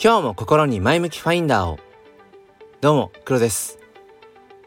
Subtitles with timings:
[0.00, 1.80] 今日も心に前向きファインダーを。
[2.80, 3.80] どうも黒です。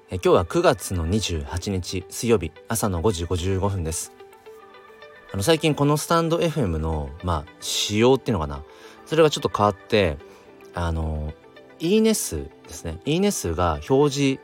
[0.10, 4.12] え今日は9月の28日水曜日朝の5時55分です。
[5.32, 8.62] あの最近このスタンド FM のまあ仕様っていうのかな。
[9.06, 10.18] それがちょっと変わって
[10.74, 11.32] あの
[11.80, 13.00] いいね数ですね。
[13.06, 14.40] いいね数が表示、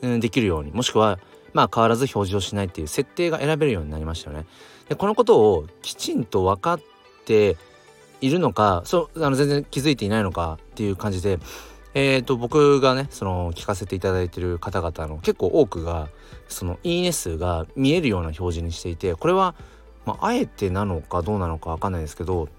[0.00, 1.18] できるようにもしくは
[1.52, 4.46] まあ変わらず表示をしないっていう設定が選べるようになりましたよね。
[4.88, 6.80] でこのことをきちんと分かっ
[7.26, 7.58] て
[8.20, 11.38] いるのかそうあの全然気づいていないのかっていう感じで
[11.98, 16.10] えーと、僕がねその聞かせていただいてる方々の結構多くが
[16.46, 19.54] そのいいね数が見えるような表示にしていてこれは、
[20.04, 22.50] まあ、あえてなのかどうなのか分かんないですけど、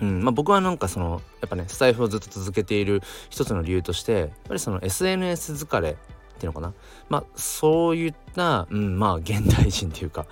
[0.00, 5.94] うんまあ、僕はなんかそのやっぱねスタイフをずっと続けている一つの理由としてやっぱりその SNS 疲れっ
[6.38, 6.72] ていうのかな。
[7.10, 10.26] まあそういった、うん、まあ現代人っていうか、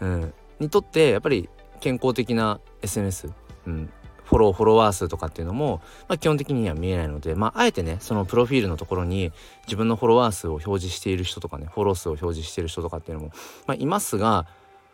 [0.00, 1.48] うん、にとってやっぱり
[1.80, 3.30] 健康的な SNS、
[3.66, 3.90] うん、
[4.26, 9.32] フォローフォロワー数とかっていうのも、まあ、基本的には見えないので、まあ、あえてねそのプロフィールのところに
[9.66, 13.32] 自分のフォロワー数を表示している人とかねフォロー数を表示している人とかっていうのも、
[13.66, 14.46] まあ、いますが、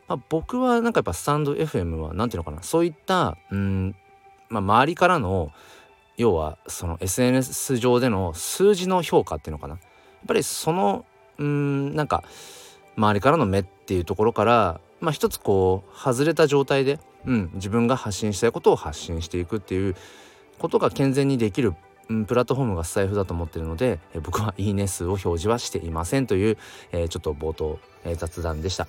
[0.06, 3.96] まあ、僕はなんかやっぱスタンド FM は何ていうのかなそういったうん、
[4.50, 5.50] まあ、周りからの
[6.18, 9.74] 要はその SNS 上での数字の評価っていうのかな。
[9.74, 11.04] やっぱりその
[11.38, 12.22] うんなんか
[12.96, 19.96] 周りからの目っていうところからまあ一つこう外れた状態でうん、自分が発信したいことを発信していくっていう
[20.58, 21.74] ことが健全にできる、
[22.08, 26.58] うん、プラットフォームがスタイフだと思ってるので、え僕はいいね数を表示はしていませんという、
[26.92, 28.86] えー、ちょっと冒頭、えー、雑談でした。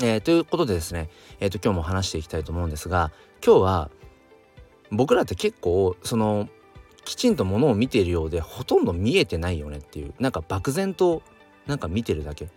[0.00, 3.12] えー、ということでですね、えーと、今日も話していきたいと思うんですが
[3.44, 3.90] 今日は
[4.90, 6.48] 僕らって結構その
[7.04, 11.22] きちんとものを見ているようでほとんど見えてないよねっていうなんか漠然と
[11.66, 12.48] なんか見てるだけう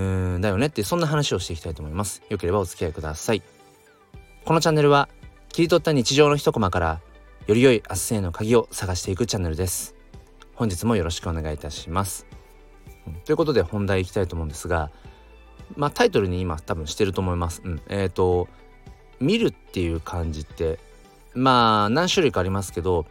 [0.00, 2.22] ーんだよねってそんな話をしていきたいと思います。
[2.28, 3.42] よければお付き合いください。
[4.44, 5.08] このチャンネルは
[5.48, 7.00] 切り取った日常の一コマから
[7.46, 9.94] より良い明日への鍵を探していくチャンネルです。
[10.54, 12.26] 本日もよろしくお願いいたします、
[13.24, 14.90] ということで本題いきたいと思うんですが
[15.76, 18.48] まあタイトルに今多分してると思います、うん、えっ、ー、と
[19.18, 20.78] 見るっていう感じって
[21.32, 23.06] まあ何種類かありますけど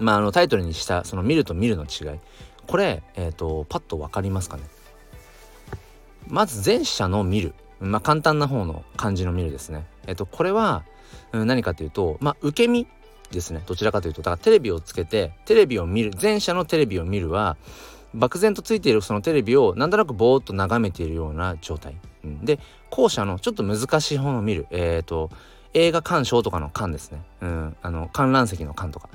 [0.00, 2.18] まああのタイトルにしたその見ると見るの違い。
[2.66, 4.64] これえっ、ー、とパッと分かりますかね？
[6.26, 7.54] まず前者の見る。
[7.84, 10.84] まあ簡単な方の漢字の見るですねえっと、これは、
[11.32, 12.86] うん、何かというと、まあ、受け身
[13.30, 13.62] ですね。
[13.66, 17.56] どちらかというと、だからテレビをつけて、テレビを見る、前者のテレビを見るは、
[18.14, 21.96] 漠然とついているそのテレビをなんとなくぼーっと眺めているような状態。
[22.22, 25.30] うん、で、後者のちょっと難しい方の見る、えっ、と、
[25.72, 27.22] 映画鑑賞とかの鑑ですね。
[27.40, 29.08] うん、あの、観覧席の鑑とか。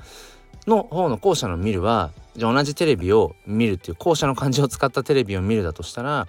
[0.66, 6.28] の方の後者の見るは、じゃ同じテレビを見るっていう後者の漢字を使ったテレビを見るだとしたら、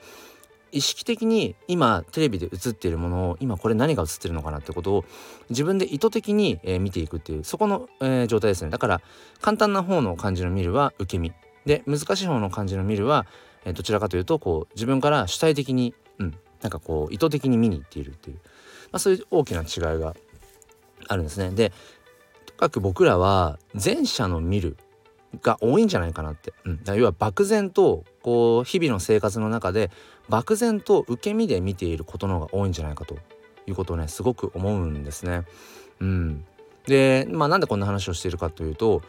[0.72, 5.06] 意識的に今テレビで映っているものを今これ何が映ってるのかなってことを
[5.50, 8.72] 自分で意図的に、えー、見ていくっていうそこの、えー、状態ですね。
[8.72, 9.02] だから
[9.42, 11.34] 簡単な方の漢字の見るは受け身。
[11.66, 13.28] で難しい方の漢字の見るは、
[13.66, 18.38] えー、どちらかというとこう自分から主体的に、うん、なんかこう意図的に見に行っているっていう、
[18.92, 20.16] まあ、そういう大きな違いが
[21.08, 21.52] あるんですね。
[21.52, 21.72] で
[22.46, 24.78] とにかく僕らは前者の見る
[25.42, 29.90] が多いんじゃないかなって、うん、だ要は漠然とこう日々の生活の中で
[30.30, 33.18] 漠然と受け身で見ていることの方が多いんじゃないかと
[33.68, 35.44] いうことをねすごく思うんですね。
[36.00, 36.46] うん、
[36.88, 39.02] でまあなんでこんな話をしているかというと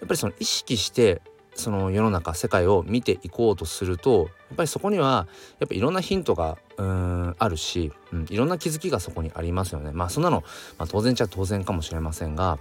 [0.00, 1.20] やっぱりその意識して
[1.54, 5.26] その世の中世界を見ていこうとするとやっぱりそこには
[5.58, 9.90] やっぱいろんなヒントがうんあるし、うん、いろんな気づきがそこにありますよね。
[9.92, 10.42] まあそんなの、
[10.78, 12.58] まあ、当然ちゃ当然かもしれませんが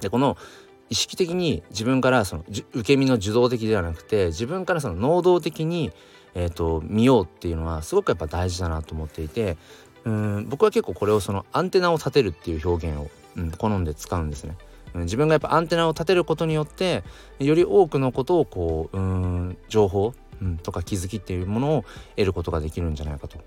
[0.00, 0.36] でこの
[0.90, 5.92] 意識的に自分からその受け身の受動的ではなくて自分からその能動的に、
[6.34, 9.56] えーと、見ようっていうのはすごくやっぱ大事だなと思っていて
[10.04, 14.56] うん僕は結構これをそのアンテナを立てるっていう表現を、うん、好んで使うんですね。
[14.94, 17.02] 自分がやっぱアンテナを立てることによって
[17.40, 21.84] より多くのことをこううん情報、うん、とか気づきっていうものを
[22.14, 23.38] 得ることができるんじゃないかと。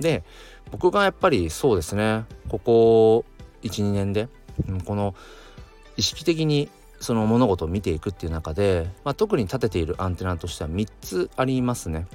[0.00, 0.22] で
[0.70, 3.24] 僕がやっぱりそうですねここ
[3.62, 4.28] 12年で、
[4.68, 5.14] うん、この
[5.96, 6.68] 意識的に
[7.00, 12.06] その物事を見ていくっていう中で、まあ、特に立てているアンテナとしては3つありますね。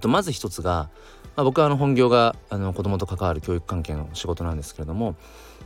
[0.00, 0.90] とまず1つが、
[1.36, 5.14] まあ、僕はあの本業があの子供と関わる教育関係の仕事なんですけれども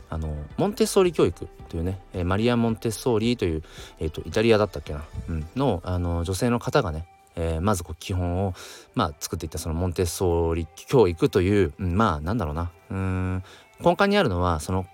[0.09, 3.63] あのモンテッソーリ教育というね、えマリア・モンテッソーリという、
[3.99, 8.53] えーと、イタリアだったっけな、うん、のあの女性の方がねえー、まずこう基本を、
[8.93, 13.43] まあ、作っていったそのモンテッソーリ教育という、うん、まあなんだろうなうん
[13.79, 14.85] 根幹にあるのはその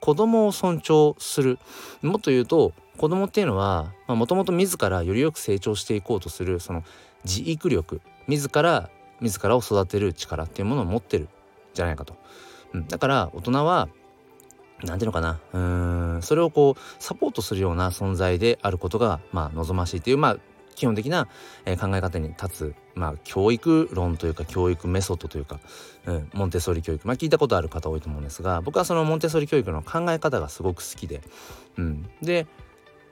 [0.00, 1.58] 子供を尊重する。
[2.02, 6.84] もっと言うと子供っていうのはもともと自らよりよく成長していこうとするその
[7.24, 8.02] 自育力。
[8.26, 8.90] 自ら
[9.20, 11.28] 自らを育てる力っていうものを持ってる
[11.72, 12.16] じゃないかと、
[12.72, 13.88] うん、だから大人は
[14.82, 15.40] なんていうのかな。
[15.52, 15.58] う
[16.18, 16.22] ん。
[16.22, 20.36] それをこうサポートするような存在であることがまあ望ましいというまあ
[20.74, 21.28] 基本的な、
[21.64, 25.60] え考え方に立つ、まあ、教育論というか教育メソッドというか、
[26.06, 31.22] うん、モンテッソーリ教育、まあ、聞いたことある方多いと思うんですが僕はそのモンテッソーリ教育の考え方がすごく好きで、
[31.78, 32.46] うん、で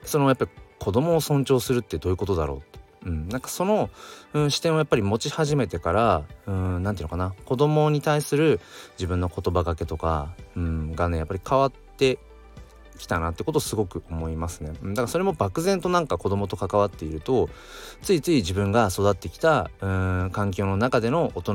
[0.03, 2.61] そのやっぱり子供を尊重するってどういうことだろう
[3.05, 3.89] うん、なんかその、
[4.33, 8.59] うん、視点をやっぱり持ち始めてから何、うん、て言うのかな子供に対する
[8.97, 12.19] 自分の言葉がけとか、うん、がねやっぱり変わって
[12.97, 14.71] きたなってことをすごく思いますね。
[14.71, 17.49] だからそれも漠然となんか子供と関わっていると
[18.01, 21.53] ついつい自分が育ってきたうん環境の中での大人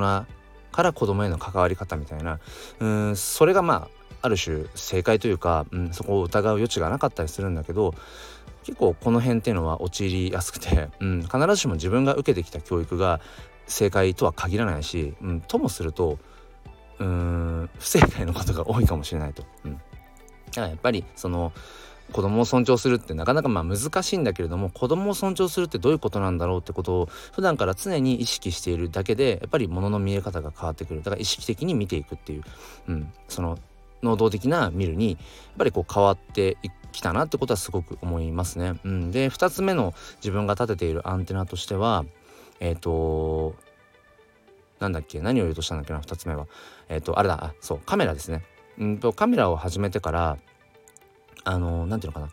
[0.73, 2.41] から子供への関わり方みたいな
[2.81, 7.95] うんそれがまあある種正解というか、うん、そこを疑う余地がなかったりするんだけど
[8.69, 13.19] 結構この辺っていうのは陥りやすくて、 うん、必ずしも自分が受けてきた教育が
[13.67, 16.19] 正解とは限らないし、うん、ともすると
[16.99, 19.43] うん不正解のことが多いかもしれないと。
[19.65, 19.73] うん。
[19.75, 19.81] だ
[20.53, 21.55] からやっぱりその
[22.13, 31.03] 子供を尊重するってなかなかまあ難しいんだけれども子供を尊重するってどういうことなんだろうってことを普段から常に意識しているだけでやっぱり物の見え方が変わってくる。
[31.03, 32.43] だから意識的に見ていくっていう、
[32.89, 33.59] うん、その
[34.03, 35.19] 能動的な見るにやっ
[35.57, 38.79] ぱりこう変わっていきたなってことはすごく思いますね。
[38.85, 42.05] うん、で2つ目の自分が立てているアンテナとしては
[42.61, 43.55] えっ、ー、と
[44.81, 45.21] なんだっけ？
[45.21, 46.47] 何を言うとしたんだっけな？2つ目は。
[46.89, 47.45] えっ、ー、とあれだ。
[47.45, 47.81] あそう。
[47.85, 48.45] カメラですね。
[48.79, 50.39] うんとカメラを始めてから
[51.45, 52.33] あの何て言うのか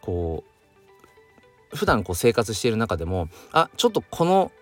[0.00, 0.44] こ
[1.72, 4.52] う普段こう生活している中でもあちょっとこの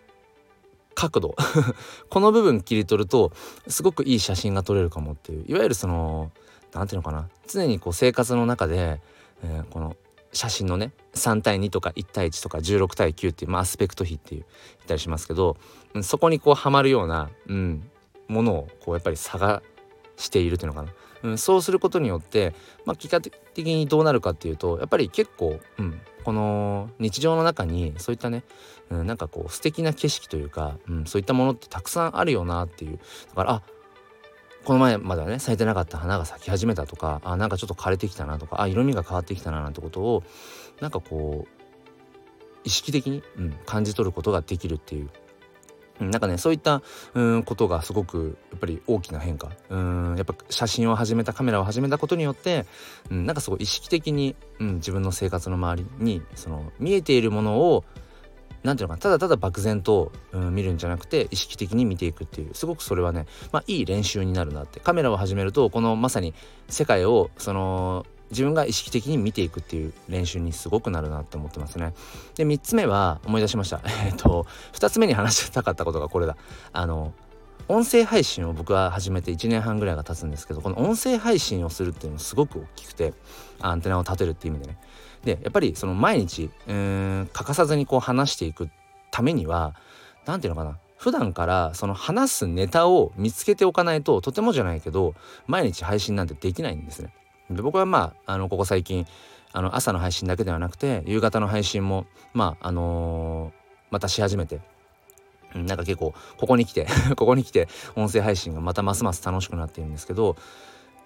[0.94, 1.35] 角度
[2.11, 3.32] この部分切り取ると
[3.69, 5.44] すごくいい写真が撮れるかもっていう。
[5.49, 6.31] いわゆるその
[6.73, 7.29] 何て言うのかな？
[7.49, 9.00] 常にこう生活の中で、
[9.43, 9.97] えー、この
[10.33, 14.45] 写真のね3対2とか1対1とか16対9っていう、まあ、アスペクト比っていう
[14.79, 15.57] 言ったりしますけど、
[16.03, 17.91] そこにこうはまるような、うん、
[18.29, 19.63] ものをこうやっぱり探
[20.17, 20.93] しているというのかな。
[21.23, 22.55] うん、そうすることによって、
[22.87, 28.43] まあ、結果的にどうなるかっていうとやっぱり結構、うん、この日常の中にそういったね、
[28.89, 32.99] うん、なんかこう素敵な景色というか、うん、そういったものってたくさんあるよなっていう。
[33.29, 33.63] だからあ
[34.65, 40.23] この前まではね咲いてなかった花が咲き始めたとかあなんかちょっと枯れてきたなとかあ色味が変わってきたななんてことを
[40.81, 41.61] なんかこう
[42.65, 45.09] 意識的に、うん、感じ取ることができるっていう。
[46.01, 49.51] なんかねそういったうんことがすごくやっぱり大きな変化。
[49.69, 52.65] うんやっぱ写真を始めたカメラを始めたことによって、
[53.11, 57.85] うん、なんかすごい意識的に、うん、自分の生活の周りにその見えているものを
[58.62, 66.35] 何ていうのかただただ漠然と、うん、見るんじゃなくて意識的に見ていくっていうすごくそれはね、まあ、いい練習になるなってカメラを始めるとこのまさに
[66.69, 71.95] 世界をその自分が意識的に見ていくっていう練習にすごくなるなって思ってますね。
[72.37, 73.81] で3つ目は思い出しました。
[74.07, 76.37] えっと2つ目に話したかったことがこれだ。
[76.73, 77.12] あの
[77.71, 83.15] 音声配信を僕は始めて1年半ぐらいが経つんですけどこの音声配信をするっていうのすごく大きくて
[83.61, 84.79] アンテナを立てるっていう意味でね。
[85.23, 88.71] でやっぱりその毎日うん欠かさずにこう話していく
[89.13, 89.77] ためには
[90.27, 95.15] 何て言うのかな普段からその話すネタを見つけておかないととてもじゃないけど
[95.47, 97.13] 毎日配信なんてできないんですね。
[97.51, 99.07] で僕はまああのここ最近
[99.53, 104.61] あの朝の配信だけではなくて夕方の配信もまああのー、またし始めて
[105.55, 106.87] なんか結構ここに来て
[107.17, 110.37] ここに来て音声配信がまたますます楽しくなっているんですけど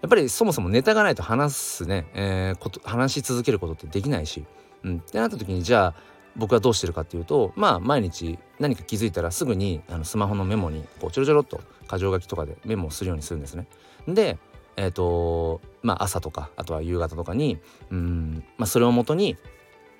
[0.02, 4.44] やっぱりそもそもネタがないと話すね、えー、こと話し続けることってできないし、
[4.82, 11.60] うん、ってなった時にじゃあ僕はどうしてるかっていうとまあ毎日何か気づいたらすぐにあのスマホのメモにこうちょろちょろっと
[11.90, 13.66] 箇条書きとかでメモをするようにするんですね。
[14.08, 14.38] で
[14.76, 17.58] えっ、ー、とまあ朝とかあとは夕方とかに
[17.90, 19.36] うん、まあ、それをもとに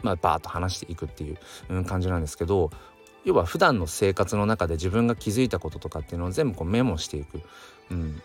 [0.02, 1.38] まあ、バーッと話していくっていう、
[1.70, 2.70] うん、感じなんですけど
[3.24, 7.40] 要は普段の生活の中で自分が気づいたこととかっていうのを全部こうメモしていく、
[7.90, 8.20] うん。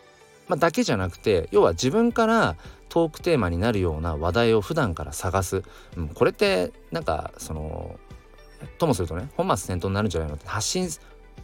[0.48, 2.56] まあ、だけじゃなくて要は自分から
[2.89, 5.63] トークテーマになるような話題を普段から探す、
[5.96, 8.00] うん、これってなんかその
[8.79, 10.89] ともするとね本末転倒になるんじゃないのって発信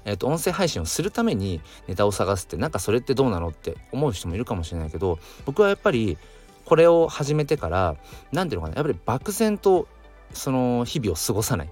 [0.04, 6.18] えーと、音声配信をするためにネタを探すってなんかそれってどうなのって思う人もいるかもしれないけど僕はやっぱり
[6.66, 7.96] これを始めてから
[8.32, 9.88] 何ていうのかなやっぱり漠然と
[10.34, 11.70] その日々を過ごさない、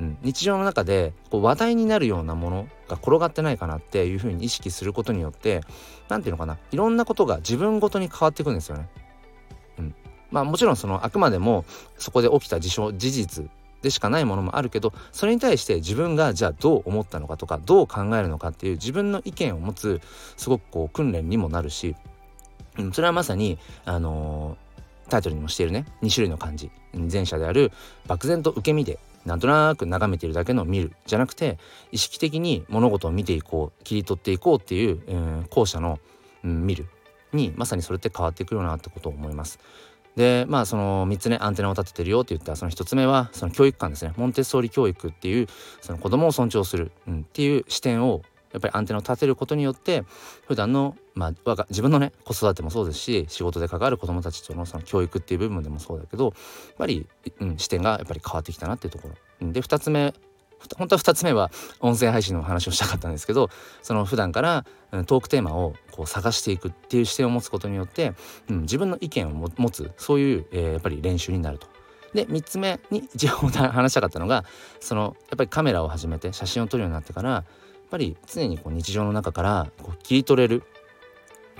[0.00, 5.60] うん、日常の中でこう話題になるようなものが転がってないかなっていうふうに意識することによって
[6.08, 6.56] 何ていうのかな。
[6.72, 8.88] いろんなことが自分ごとに変わっていくんですよね。
[9.78, 9.94] うん、
[10.30, 11.66] まあもちろんそのあくまでも
[11.98, 13.50] そこで起きた事象事実
[13.82, 20.00] でしかないものもあるけどそれに対して自分がじゃあどう思ったのかとかどう考えるのかっていう自分の意見を持つ
[20.38, 21.94] すごくこう訓練にもなるし、
[22.78, 25.84] うん、それはまさにあのー、タイトルにもしているね。
[26.02, 26.70] 2種類の漢字。
[26.94, 27.70] 前者である
[28.06, 31.58] 漠然と受け身でなんとなく眺めてるだけの見るじゃなくて
[31.92, 35.98] 意識的に物事を見ていこう切り取っていこうっていう、えー、後者の、
[36.44, 36.86] うん、見る
[37.32, 39.60] にまさにそれって変わっていくよなってことを思います。
[40.16, 45.46] でまあその3つねアンテナを立ててるよって言ったその1つ目はその教育観ですねモンテッソーリ教育っていう
[45.80, 50.04] その子供を尊重する、うん、っていう視点をやっぱりアンテナを立てることによって
[50.46, 56.34] 普段のまあ自分のね子育てもそうですし仕事で関わる子どもたちとのその教育っていう部分でもそうだけどやっ
[56.76, 57.06] ぱり、
[57.40, 59.52] うん、視点がやっぱり変わってきたなっていうところ。
[59.52, 60.14] で2つ目
[60.76, 63.48] 本当は2つ目は音声配信の話をしたかったんですけど
[63.82, 64.66] その普段から
[65.06, 68.12] トークテーマをこう探していくっていう視点を持つことによって、
[68.50, 71.66] うん、自分の意見を持つそういう、えー、やっぱり練習になると。
[72.14, 74.44] で3つ目に一応 話したかったのが
[74.80, 77.44] そのやっぱりカメラを始めて写真を撮るようになってから
[77.90, 80.62] ぱり常にこう日常の中からこう切り取れる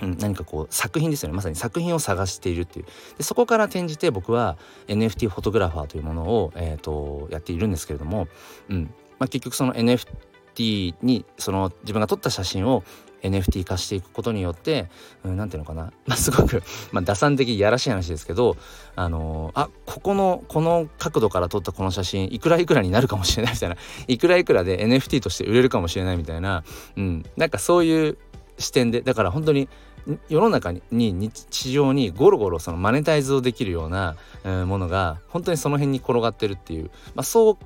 [0.01, 1.35] うん、何かこう作品ですよね。
[1.35, 2.85] まさに作品を探しているっていう。
[3.17, 4.57] でそこから転じて僕は
[4.87, 8.27] NFT フォトグラファーというものを、えーと、やっているんですけれども、
[8.69, 8.93] うん。
[9.19, 12.83] まあ、結局その NFT にその自分が撮った写真を
[13.23, 14.87] NFT 化していくことによって
[15.23, 18.57] 何、うん、ていうのかな、 まあ、すごく、ま、打算的いやらしい話ですけど
[18.95, 23.75] あのー、あここのこの角度から撮ったこの写真いくらいくらになるかもしれないみたいな。
[24.07, 26.63] いくらいくらで NFT として売れるかもしれないみたいな、
[26.97, 28.17] うん、なんかそういう
[28.57, 29.69] 視点でだから本当に
[30.29, 34.15] 世の中に日常にゴロゴロそのマネタイズをできるような、
[34.65, 37.57] ものが本当にその辺に転がってるっていう、まあ、そう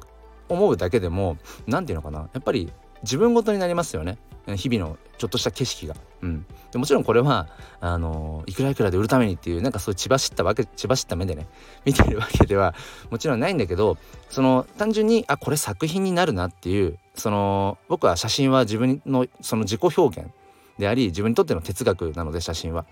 [0.50, 2.30] 思うだけでも何て言うのかな。
[2.34, 2.72] やっぱり
[3.04, 4.18] 自分ごとになりますよね。
[4.48, 5.96] 日々のちょっとした景色が。
[6.22, 7.48] うん、でもちろんこれは
[7.80, 11.48] あのいくらいくらで売るためにっていうなんかそういう血走ったわけ血走った目でね
[11.86, 12.74] 見てるわけでは
[13.12, 13.98] もちろんないんだけど
[14.30, 20.30] その単純にあこれ作品になるなっていうその僕は写真は自分のその自己表現
[20.80, 22.86] であり自分にとっての哲学なので写真は。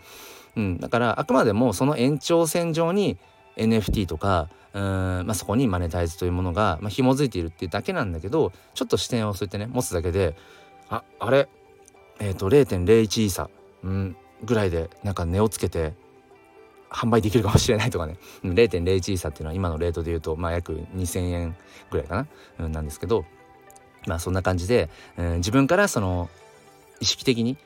[0.55, 3.17] うん、だからあくまでもその延長線上に
[3.57, 10.35] NFT とかうん、まあ、そこにマネタイズというものが、まあ、紐づいているっていうだけなんだけどちょっと視点をそうやってね持つだけで
[10.93, 11.47] ああれ？
[12.19, 13.49] えっ、ー、と0.01イーサ、
[13.83, 15.93] うん、ぐらいでなんか値をつけて
[16.91, 18.17] 販売できるかもしれないとかね。
[18.43, 21.55] 0.01イーサっていうのは今のレートで言うと、まあ、約2,000円
[21.89, 22.27] ぐらいかな、
[22.59, 23.25] うん、なんですけど
[24.05, 26.29] まあそんな感じで、うん、自分からその
[26.99, 27.57] 意識的に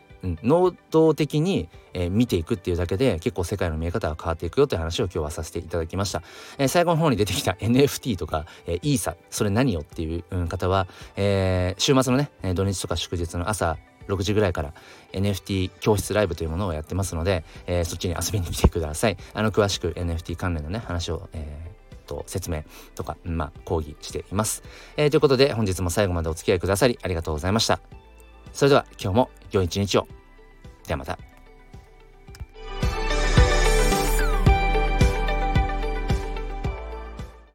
[0.43, 6.21] 能動的に、えー、見ていくっていうだけで結構世界の見え方が変わっていくよという話を今日はさせていただきました、
[6.57, 14.73] えー、最後の方に出てきた NFT とか、えー、イーサそれ何よっていう、方は、えー、週末のね土日とか祝日の朝6時ぐらいから
[15.13, 19.17] NFT 教室ライブというものをやってますので、えー、そっちに遊びに来てください。
[19.33, 22.63] あの詳しく NFT 関連のね話を、えー、と説明
[22.95, 24.63] とか、まあ、講義しています、
[24.95, 27.79] えー、ということで本日も最後までお付き合いくださりありがとうございました。
[28.53, 30.16] それでは今日も良い一日を。
[30.87, 31.36] ではまた。